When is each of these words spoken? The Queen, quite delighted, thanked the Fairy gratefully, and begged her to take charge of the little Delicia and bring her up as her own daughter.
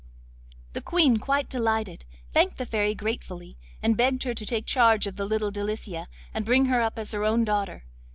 The 0.73 0.81
Queen, 0.81 1.17
quite 1.17 1.47
delighted, 1.47 2.05
thanked 2.33 2.57
the 2.57 2.65
Fairy 2.65 2.95
gratefully, 2.95 3.55
and 3.83 3.95
begged 3.95 4.23
her 4.23 4.33
to 4.33 4.45
take 4.47 4.65
charge 4.65 5.05
of 5.05 5.15
the 5.15 5.25
little 5.25 5.51
Delicia 5.51 6.07
and 6.33 6.43
bring 6.43 6.65
her 6.65 6.81
up 6.81 6.97
as 6.97 7.11
her 7.11 7.23
own 7.23 7.45
daughter. 7.45 7.83